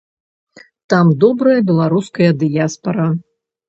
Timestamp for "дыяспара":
2.43-3.09